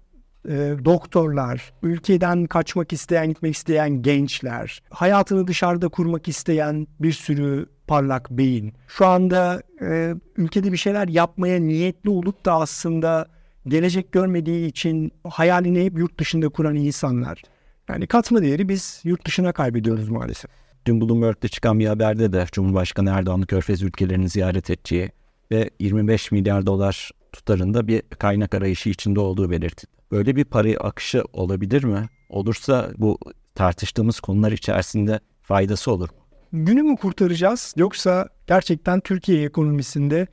e, 0.48 0.74
doktorlar, 0.84 1.72
ülkeden 1.82 2.46
kaçmak 2.46 2.92
isteyen, 2.92 3.28
gitmek 3.28 3.54
isteyen 3.54 4.02
gençler, 4.02 4.82
hayatını 4.90 5.46
dışarıda 5.46 5.88
kurmak 5.88 6.28
isteyen 6.28 6.86
bir 7.00 7.12
sürü 7.12 7.66
parlak 7.88 8.30
beyin. 8.30 8.72
Şu 8.88 9.06
anda 9.06 9.62
e, 9.82 10.14
ülkede 10.36 10.72
bir 10.72 10.76
şeyler 10.76 11.08
yapmaya 11.08 11.60
niyetli 11.60 12.10
olup 12.10 12.44
da 12.44 12.52
aslında 12.52 13.26
gelecek 13.66 14.12
görmediği 14.12 14.66
için 14.66 15.12
hayalini 15.28 15.84
hep 15.84 15.98
yurt 15.98 16.20
dışında 16.20 16.48
kuran 16.48 16.74
insanlar. 16.74 17.42
Yani 17.88 18.06
katma 18.06 18.42
değeri 18.42 18.68
biz 18.68 19.00
yurt 19.04 19.26
dışına 19.26 19.52
kaybediyoruz 19.52 20.08
maalesef. 20.08 20.50
Dün 20.86 21.00
Bloomberg'de 21.00 21.48
çıkan 21.48 21.78
bir 21.78 21.86
haberde 21.86 22.32
de 22.32 22.46
Cumhurbaşkanı 22.52 23.10
Erdoğan'ın 23.10 23.46
Körfez 23.46 23.82
ülkelerini 23.82 24.28
ziyaret 24.28 24.70
edeceği 24.70 25.10
ve 25.50 25.70
25 25.80 26.32
milyar 26.32 26.66
dolar 26.66 27.10
tutarında 27.32 27.88
bir 27.88 28.02
kaynak 28.02 28.54
arayışı 28.54 28.88
içinde 28.88 29.20
olduğu 29.20 29.50
belirtildi. 29.50 29.92
Böyle 30.10 30.36
bir 30.36 30.44
para 30.44 30.68
akışı 30.80 31.24
olabilir 31.32 31.84
mi? 31.84 32.08
Olursa 32.28 32.90
bu 32.98 33.18
tartıştığımız 33.54 34.20
konular 34.20 34.52
içerisinde 34.52 35.20
faydası 35.42 35.92
olur? 35.92 36.08
Günü 36.52 36.82
mü 36.82 36.96
kurtaracağız 36.96 37.74
yoksa 37.76 38.28
gerçekten 38.46 39.00
Türkiye 39.00 39.44
ekonomisinde 39.44 40.26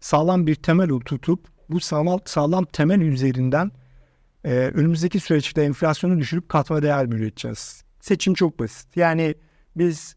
sağlam 0.00 0.46
bir 0.46 0.54
temel 0.54 0.88
tutup 0.88 1.48
bu 1.70 1.80
sağlam, 1.80 2.20
sağlam 2.24 2.64
temel 2.64 3.00
üzerinden 3.00 3.70
e, 4.44 4.50
önümüzdeki 4.50 5.20
süreçte 5.20 5.62
enflasyonu 5.62 6.18
düşürüp 6.18 6.48
katma 6.48 6.82
değer 6.82 7.06
mi 7.06 7.14
üreteceğiz? 7.14 7.84
Seçim 8.00 8.34
çok 8.34 8.58
basit. 8.58 8.96
Yani 8.96 9.34
biz 9.76 10.16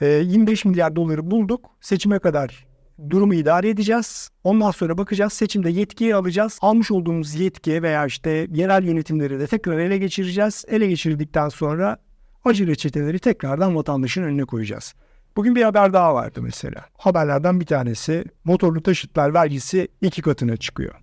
e, 0.00 0.06
25 0.06 0.64
milyar 0.64 0.96
doları 0.96 1.30
bulduk. 1.30 1.70
Seçime 1.80 2.18
kadar 2.18 2.66
durumu 3.10 3.34
idare 3.34 3.68
edeceğiz. 3.68 4.28
Ondan 4.44 4.70
sonra 4.70 4.98
bakacağız 4.98 5.32
seçimde 5.32 5.70
yetkiyi 5.70 6.14
alacağız. 6.14 6.58
Almış 6.60 6.90
olduğumuz 6.90 7.34
yetki 7.34 7.82
veya 7.82 8.06
işte 8.06 8.46
yerel 8.52 8.84
yönetimleri 8.84 9.40
de 9.40 9.46
tekrar 9.46 9.78
ele 9.78 9.98
geçireceğiz. 9.98 10.64
Ele 10.68 10.86
geçirdikten 10.86 11.48
sonra 11.48 11.98
acı 12.44 12.66
reçeteleri 12.66 13.18
tekrardan 13.18 13.76
vatandaşın 13.76 14.22
önüne 14.22 14.44
koyacağız. 14.44 14.94
Bugün 15.36 15.54
bir 15.54 15.62
haber 15.62 15.92
daha 15.92 16.14
vardı 16.14 16.42
mesela. 16.42 16.84
Haberlerden 16.98 17.60
bir 17.60 17.66
tanesi 17.66 18.24
motorlu 18.44 18.82
taşıtlar 18.82 19.34
vergisi 19.34 19.88
iki 20.00 20.22
katına 20.22 20.56
çıkıyor. 20.56 20.94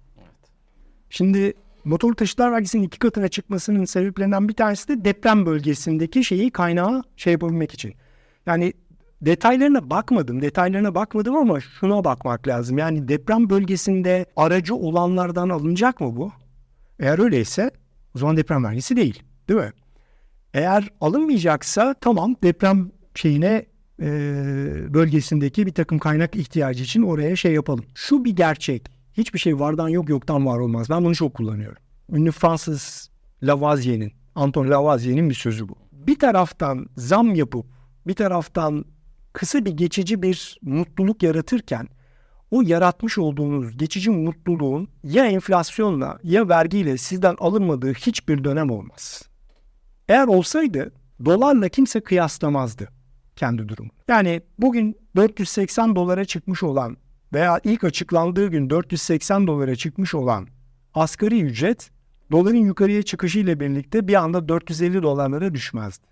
Şimdi 1.09 1.53
motorlu 1.85 2.15
taşıtlar 2.15 2.51
vergisinin 2.51 2.83
iki 2.83 2.99
katına 2.99 3.27
çıkmasının 3.27 3.85
sebeplerinden 3.85 4.49
bir 4.49 4.53
tanesi 4.53 4.87
de 4.87 5.05
deprem 5.05 5.45
bölgesindeki 5.45 6.23
şeyi 6.23 6.51
kaynağı 6.51 7.03
şey 7.17 7.33
yapabilmek 7.33 7.73
için. 7.73 7.93
Yani 8.45 8.73
detaylarına 9.21 9.89
bakmadım, 9.89 10.41
detaylarına 10.41 10.95
bakmadım 10.95 11.35
ama 11.35 11.59
şuna 11.59 12.03
bakmak 12.03 12.47
lazım. 12.47 12.77
Yani 12.77 13.07
deprem 13.07 13.49
bölgesinde 13.49 14.25
aracı 14.35 14.75
olanlardan 14.75 15.49
alınacak 15.49 16.01
mı 16.01 16.15
bu? 16.15 16.31
Eğer 16.99 17.19
öyleyse 17.19 17.71
o 18.15 18.19
zaman 18.19 18.37
deprem 18.37 18.63
vergisi 18.63 18.95
değil, 18.95 19.23
değil 19.49 19.59
mi? 19.59 19.71
Eğer 20.53 20.89
alınmayacaksa 21.01 21.93
tamam 22.01 22.35
deprem 22.43 22.91
şeyine 23.15 23.65
e, 24.01 24.07
bölgesindeki 24.93 25.65
bir 25.65 25.73
takım 25.73 25.99
kaynak 25.99 26.35
ihtiyacı 26.35 26.83
için 26.83 27.01
oraya 27.01 27.35
şey 27.35 27.53
yapalım. 27.53 27.85
Şu 27.95 28.25
bir 28.25 28.35
gerçek. 28.35 28.87
Hiçbir 29.13 29.39
şey 29.39 29.59
vardan 29.59 29.89
yok 29.89 30.09
yoktan 30.09 30.45
var 30.45 30.59
olmaz. 30.59 30.89
Ben 30.89 31.05
bunu 31.05 31.15
çok 31.15 31.33
kullanıyorum. 31.33 31.83
Ünlü 32.11 32.31
Fransız 32.31 33.09
Lavoisier'in, 33.43 34.13
Anton 34.35 34.69
Lavoisier'in 34.69 35.29
bir 35.29 35.35
sözü 35.35 35.69
bu. 35.69 35.75
Bir 35.91 36.19
taraftan 36.19 36.85
zam 36.97 37.35
yapıp 37.35 37.65
bir 38.07 38.13
taraftan 38.13 38.85
kısa 39.33 39.65
bir 39.65 39.71
geçici 39.71 40.21
bir 40.21 40.59
mutluluk 40.61 41.23
yaratırken 41.23 41.87
o 42.51 42.61
yaratmış 42.61 43.17
olduğunuz 43.17 43.77
geçici 43.77 44.09
mutluluğun 44.09 44.87
ya 45.03 45.25
enflasyonla 45.25 46.19
ya 46.23 46.49
vergiyle 46.49 46.97
sizden 46.97 47.35
alınmadığı 47.39 47.93
hiçbir 47.93 48.43
dönem 48.43 48.69
olmaz. 48.69 49.30
Eğer 50.11 50.27
olsaydı 50.27 50.91
dolarla 51.25 51.69
kimse 51.69 51.99
kıyaslamazdı 51.99 52.87
kendi 53.35 53.69
durumu. 53.69 53.89
Yani 54.07 54.41
bugün 54.59 54.97
480 55.15 55.95
dolara 55.95 56.25
çıkmış 56.25 56.63
olan 56.63 56.97
veya 57.33 57.59
ilk 57.63 57.83
açıklandığı 57.83 58.47
gün 58.47 58.69
480 58.69 59.47
dolara 59.47 59.75
çıkmış 59.75 60.15
olan 60.15 60.47
asgari 60.93 61.41
ücret 61.41 61.91
doların 62.31 62.57
yukarıya 62.57 63.03
çıkışı 63.03 63.39
ile 63.39 63.59
birlikte 63.59 64.07
bir 64.07 64.13
anda 64.13 64.49
450 64.49 65.03
dolarlara 65.03 65.53
düşmezdi. 65.53 66.07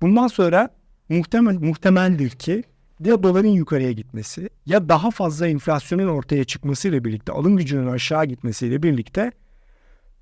Bundan 0.00 0.26
sonra 0.26 0.68
muhtemel, 1.08 1.54
muhtemeldir 1.54 2.30
ki 2.30 2.62
ya 3.04 3.22
doların 3.22 3.48
yukarıya 3.48 3.92
gitmesi 3.92 4.50
ya 4.66 4.88
daha 4.88 5.10
fazla 5.10 5.48
enflasyonun 5.48 6.08
ortaya 6.08 6.44
çıkmasıyla 6.44 7.04
birlikte 7.04 7.32
alım 7.32 7.56
gücünün 7.56 7.86
aşağı 7.86 8.24
gitmesiyle 8.24 8.82
birlikte 8.82 9.32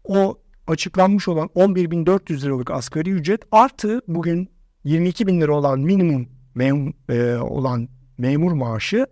o 0.05 0.39
açıklanmış 0.71 1.29
olan 1.29 1.49
11.400 1.49 2.43
liralık 2.43 2.71
asgari 2.71 3.11
ücret 3.11 3.43
artı 3.53 4.03
bugün 4.09 4.49
22 4.85 5.27
bin 5.27 5.41
lira 5.41 5.55
olan 5.55 5.81
minimum 5.81 6.29
mem 6.55 6.93
e, 7.09 7.35
olan 7.35 7.89
memur 8.19 8.53
maaşı 8.53 9.07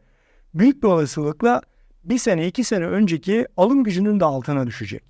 büyük 0.54 0.82
bir 0.82 0.88
olasılıkla 0.88 1.62
bir 2.04 2.18
sene 2.18 2.46
iki 2.46 2.64
sene 2.64 2.86
önceki 2.86 3.46
alım 3.56 3.84
gücünün 3.84 4.20
de 4.20 4.24
altına 4.24 4.66
düşecek. 4.66 5.02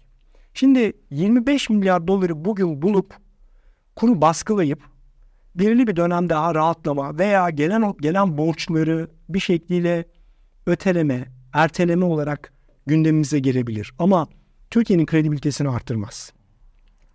Şimdi 0.54 0.92
25 1.10 1.70
milyar 1.70 2.06
doları 2.06 2.44
bugün 2.44 2.82
bulup 2.82 3.14
kuru 3.96 4.20
baskılayıp 4.20 4.82
belirli 5.54 5.86
bir 5.86 5.96
dönem 5.96 6.28
daha 6.28 6.54
rahatlama 6.54 7.18
veya 7.18 7.50
gelen 7.50 7.94
gelen 8.00 8.38
borçları 8.38 9.10
bir 9.28 9.40
şekliyle 9.40 10.04
öteleme, 10.66 11.28
erteleme 11.52 12.04
olarak 12.04 12.52
gündemimize 12.86 13.38
gelebilir. 13.38 13.92
Ama 13.98 14.26
Türkiye'nin 14.70 15.06
kredibilitesini 15.06 15.68
arttırmaz. 15.68 16.37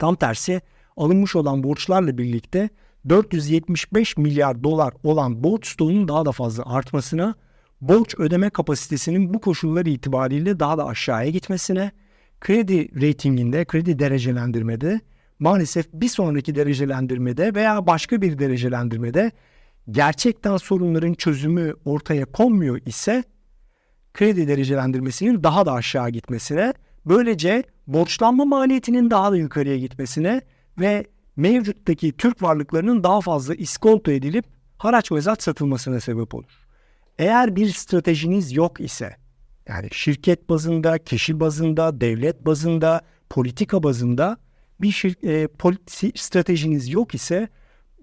Tam 0.04 0.16
tersi 0.16 0.62
alınmış 0.98 1.36
olan 1.36 1.64
borçlarla 1.64 2.18
birlikte 2.18 2.70
475 3.10 4.18
milyar 4.18 4.64
dolar 4.64 4.94
olan 5.04 5.44
borç 5.44 5.68
stoğunun 5.68 6.08
daha 6.08 6.26
da 6.26 6.32
fazla 6.32 6.76
artmasına, 6.76 7.36
borç 7.82 8.16
ödeme 8.18 8.50
kapasitesinin 8.50 9.34
bu 9.34 9.42
koşullar 9.42 9.86
itibariyle 9.86 10.60
daha 10.60 10.78
da 10.78 10.86
aşağıya 10.86 11.30
gitmesine, 11.30 11.92
kredi 12.42 13.02
reytinginde, 13.02 13.66
kredi 13.66 14.00
derecelendirmede 14.00 15.00
maalesef 15.40 15.94
bir 15.94 16.08
sonraki 16.08 16.56
derecelendirmede 16.56 17.56
veya 17.56 17.88
başka 17.88 18.22
bir 18.22 18.40
derecelendirmede 18.40 19.32
gerçekten 19.92 20.58
sorunların 20.58 21.14
çözümü 21.14 21.74
ortaya 21.86 22.26
konmuyor 22.26 22.80
ise 22.86 23.24
kredi 24.14 24.48
derecelendirmesinin 24.48 25.44
daha 25.44 25.66
da 25.66 25.74
aşağı 25.74 26.10
gitmesine, 26.10 26.74
böylece 27.06 27.64
borçlanma 27.88 28.46
maliyetinin 28.46 29.10
daha 29.10 29.32
da 29.32 29.38
yukarıya 29.38 29.78
gitmesine 29.78 30.42
ve 30.80 31.06
mevcuttaki 31.36 32.12
Türk 32.12 32.42
varlıklarının 32.42 33.04
daha 33.04 33.22
fazla 33.22 33.56
iskonto 33.56 34.12
edilip 34.12 34.46
haraç 34.78 35.12
ve 35.12 35.22
zat 35.22 35.44
satılmasına 35.44 36.00
sebep 36.00 36.36
olur. 36.36 36.68
Eğer 37.18 37.56
bir 37.56 37.70
stratejiniz 37.70 38.54
yok 38.54 38.80
ise 38.80 39.16
yani 39.68 39.88
şirket 39.92 40.50
bazında, 40.50 40.98
kişi 40.98 41.40
bazında, 41.40 42.02
devlet 42.02 42.46
bazında, 42.46 43.02
politika 43.30 43.84
bazında 43.84 44.38
bir 44.82 44.92
şir, 44.92 45.16
e, 45.24 45.48
politi, 45.48 46.12
stratejiniz 46.16 46.90
yok 46.90 47.16
ise 47.16 47.48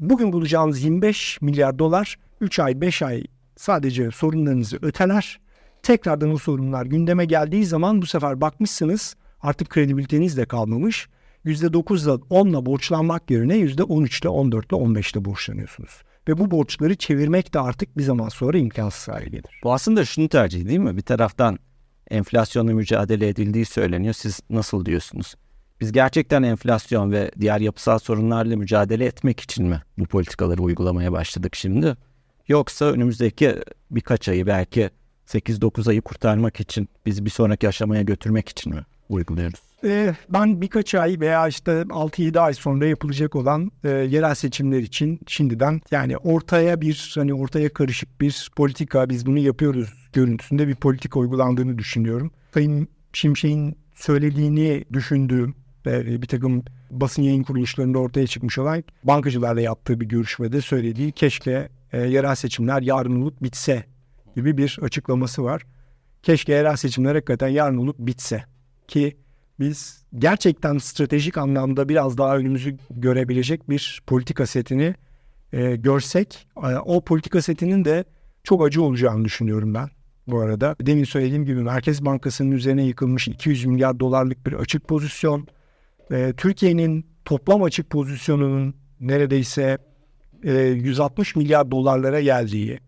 bugün 0.01 0.33
bulacağınız 0.33 0.85
25 0.85 1.43
milyar 1.43 1.79
dolar 1.79 2.19
3 2.41 2.59
ay 2.59 2.81
5 2.81 3.03
ay 3.03 3.25
sadece 3.57 4.11
sorunlarınızı 4.11 4.79
öteler. 4.83 5.41
Tekrardan 5.83 6.31
o 6.31 6.39
sorunlar 6.39 6.87
gündeme 6.87 7.25
geldiği 7.25 7.67
zaman 7.67 8.03
bu 8.03 8.07
sefer 8.07 8.41
bakmışsınız 8.41 9.17
artık 9.43 9.71
kredibiliteniz 9.71 10.37
de 10.37 10.45
kalmamış. 10.45 11.09
%9'la 11.45 12.15
10'la 12.15 12.67
borçlanmak 12.67 13.31
yerine 13.31 13.59
%13'le 13.59 14.29
14'le 14.29 14.77
15'le 14.77 15.25
borçlanıyorsunuz. 15.25 16.03
Ve 16.29 16.39
bu 16.39 16.51
borçları 16.51 16.95
çevirmek 16.95 17.55
de 17.55 17.61
artık 17.61 17.99
bir 17.99 18.03
zaman 18.03 18.29
sonra 18.29 18.59
imkansız 18.59 19.09
hale 19.09 19.29
gelir. 19.29 19.61
Bu 19.65 19.73
aslında 19.73 20.05
şunu 20.05 20.29
tercih 20.29 20.69
değil 20.69 20.79
mi? 20.79 20.97
Bir 20.97 21.03
taraftan 21.03 21.59
enflasyonla 22.11 22.75
mücadele 22.75 23.29
edildiği 23.29 23.65
söyleniyor. 23.65 24.15
Siz 24.15 24.41
nasıl 24.51 24.85
diyorsunuz? 24.85 25.35
Biz 25.81 25.93
gerçekten 25.93 26.43
enflasyon 26.43 27.13
ve 27.13 27.31
diğer 27.41 27.61
yapısal 27.61 27.99
sorunlarla 27.99 28.57
mücadele 28.57 29.05
etmek 29.05 29.41
için 29.41 29.67
mi 29.67 29.83
bu 29.99 30.05
politikaları 30.05 30.63
uygulamaya 30.63 31.13
başladık 31.13 31.57
şimdi? 31.57 31.97
Yoksa 32.49 32.85
önümüzdeki 32.85 33.57
birkaç 33.91 34.29
ayı 34.29 34.47
belki 34.47 34.91
8-9 35.27 35.91
ayı 35.91 36.03
kurtarmak 36.03 36.61
için 36.61 36.89
bizi 37.07 37.25
bir 37.25 37.31
sonraki 37.31 37.69
aşamaya 37.69 38.03
götürmek 38.03 38.49
için 38.49 38.75
mi 38.75 38.85
uyguluyoruz? 39.11 39.61
Ee, 39.85 40.15
ben 40.29 40.61
birkaç 40.61 40.95
ay 40.95 41.21
veya 41.21 41.49
işte 41.49 41.73
6-7 41.73 42.41
ay 42.41 42.55
sonra 42.55 42.87
yapılacak 42.87 43.37
olan 43.37 43.71
e, 43.85 43.89
yerel 43.89 44.35
seçimler 44.35 44.79
için 44.79 45.21
şimdiden 45.27 45.81
yani 45.91 46.17
ortaya 46.17 46.81
bir 46.81 47.13
hani 47.15 47.35
ortaya 47.35 47.73
karışık 47.73 48.21
bir 48.21 48.51
politika 48.57 49.09
biz 49.09 49.27
bunu 49.27 49.39
yapıyoruz 49.39 50.09
görüntüsünde 50.13 50.69
bir 50.69 50.75
politika 50.75 51.21
uygulandığını 51.21 51.79
düşünüyorum. 51.79 52.31
Sayın 52.55 52.89
Şimşek'in 53.13 53.79
söylediğini 53.95 54.85
düşündüğüm 54.93 55.55
ve 55.87 56.23
bir 56.23 56.27
takım 56.27 56.65
basın 56.91 57.23
yayın 57.23 57.43
kuruluşlarında 57.43 57.99
ortaya 57.99 58.27
çıkmış 58.27 58.59
olan 58.59 58.85
bankacılarla 59.05 59.61
yaptığı 59.61 60.01
bir 60.01 60.07
görüşmede 60.07 60.61
söylediği 60.61 61.13
keşke 61.13 61.69
e, 61.93 62.01
yerel 62.01 62.35
seçimler 62.35 62.83
yarın 62.83 63.23
olup 63.23 63.43
bitse 63.43 63.85
gibi 64.37 64.59
bir 64.59 64.79
açıklaması 64.83 65.45
var. 65.45 65.63
Keşke 66.23 66.53
yerel 66.53 66.77
seçimler 66.77 67.15
hakikaten 67.15 67.49
yarın 67.49 67.77
olup 67.77 67.99
bitse 67.99 68.45
ki 68.91 69.17
biz 69.61 70.05
gerçekten 70.19 70.79
stratejik 70.79 71.39
anlamda 71.39 71.89
biraz 71.89 72.19
daha 72.19 72.37
önümüzü 72.37 72.76
görebilecek 72.91 73.71
bir 73.71 74.03
politika 74.07 74.47
setini 74.47 74.95
e, 75.53 75.76
görsek 75.76 76.47
e, 76.57 76.76
o 76.76 77.05
politika 77.05 77.43
setinin 77.43 77.85
de 77.85 78.05
çok 78.45 78.67
acı 78.67 78.83
olacağını 78.83 79.25
düşünüyorum 79.25 79.75
ben 79.75 79.89
bu 80.26 80.41
arada. 80.41 80.76
Demin 80.81 81.05
söylediğim 81.05 81.45
gibi 81.45 81.63
Merkez 81.63 82.05
Bankası'nın 82.05 82.50
üzerine 82.50 82.85
yıkılmış 82.85 83.29
200 83.29 83.65
milyar 83.65 84.00
dolarlık 84.00 84.47
bir 84.47 84.53
açık 84.53 84.89
pozisyon. 84.89 85.47
E, 86.11 86.33
Türkiye'nin 86.37 87.07
toplam 87.25 87.63
açık 87.63 87.91
pozisyonunun 87.91 88.75
neredeyse 89.00 89.79
e, 90.45 90.53
160 90.53 91.37
milyar 91.37 91.71
dolarlara 91.71 92.21
geldiği, 92.21 92.81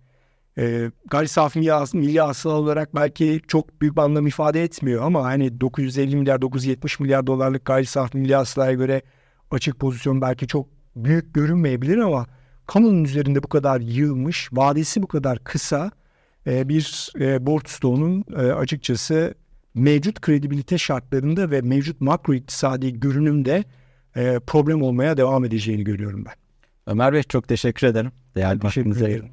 e, 0.58 0.90
gayri 1.10 1.28
safi 1.28 1.58
milli, 1.94 2.20
hasıla 2.20 2.52
olarak 2.52 2.94
belki 2.94 3.40
çok 3.48 3.80
büyük 3.80 3.96
bir 3.96 4.00
anlam 4.00 4.26
ifade 4.26 4.62
etmiyor 4.62 5.02
ama 5.02 5.24
hani 5.24 5.60
950 5.60 6.16
milyar 6.16 6.42
970 6.42 7.00
milyar 7.00 7.26
dolarlık 7.26 7.64
gayri 7.64 7.86
safi 7.86 8.18
milli 8.18 8.34
hasılaya 8.34 8.72
göre 8.72 9.02
açık 9.50 9.80
pozisyon 9.80 10.20
belki 10.20 10.46
çok 10.46 10.68
büyük 10.96 11.34
görünmeyebilir 11.34 11.98
ama 11.98 12.26
kamunun 12.66 13.04
üzerinde 13.04 13.42
bu 13.42 13.48
kadar 13.48 13.80
yığılmış, 13.80 14.48
vadesi 14.52 15.02
bu 15.02 15.06
kadar 15.06 15.38
kısa 15.38 15.90
e, 16.46 16.68
bir 16.68 17.12
e, 17.20 17.46
borç 17.46 17.68
stoğunun 17.68 18.24
e, 18.36 18.36
açıkçası 18.36 19.34
mevcut 19.74 20.20
kredibilite 20.20 20.78
şartlarında 20.78 21.50
ve 21.50 21.60
mevcut 21.60 22.00
makro 22.00 22.34
iktisadi 22.34 23.00
görünümde 23.00 23.64
e, 24.16 24.38
problem 24.46 24.82
olmaya 24.82 25.16
devam 25.16 25.44
edeceğini 25.44 25.84
görüyorum 25.84 26.24
ben. 26.24 26.34
Ömer 26.86 27.12
Bey 27.12 27.22
çok 27.22 27.48
teşekkür 27.48 27.86
ederim. 27.86 28.12
Değerli 28.34 28.60
teşekkür 28.60 28.96
ederim. 28.96 29.30